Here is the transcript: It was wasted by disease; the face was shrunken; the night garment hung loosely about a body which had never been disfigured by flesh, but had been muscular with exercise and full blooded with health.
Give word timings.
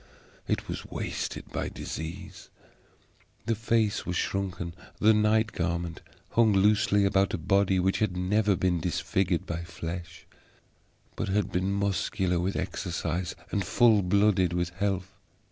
It 0.47 0.67
was 0.67 0.83
wasted 0.87 1.51
by 1.51 1.69
disease; 1.69 2.49
the 3.45 3.53
face 3.53 4.03
was 4.03 4.15
shrunken; 4.15 4.73
the 4.99 5.13
night 5.13 5.51
garment 5.51 6.01
hung 6.31 6.53
loosely 6.53 7.05
about 7.05 7.35
a 7.35 7.37
body 7.37 7.79
which 7.79 7.99
had 7.99 8.17
never 8.17 8.55
been 8.55 8.79
disfigured 8.79 9.45
by 9.45 9.63
flesh, 9.63 10.25
but 11.15 11.27
had 11.29 11.51
been 11.51 11.71
muscular 11.71 12.39
with 12.39 12.55
exercise 12.55 13.35
and 13.51 13.63
full 13.63 14.01
blooded 14.01 14.53
with 14.53 14.69
health. 14.69 15.13